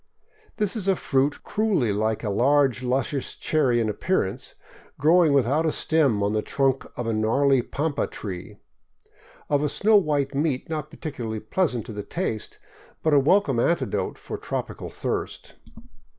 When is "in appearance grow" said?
3.79-5.23